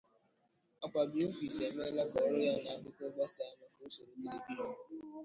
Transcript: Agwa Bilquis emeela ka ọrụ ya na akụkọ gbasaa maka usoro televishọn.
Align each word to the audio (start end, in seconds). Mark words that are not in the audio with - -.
Agwa 0.83 1.03
Bilquis 1.11 1.57
emeela 1.67 2.03
ka 2.11 2.19
ọrụ 2.27 2.39
ya 2.47 2.55
na 2.63 2.69
akụkọ 2.77 3.05
gbasaa 3.13 3.53
maka 3.59 3.77
usoro 3.87 4.13
televishọn. 4.21 4.75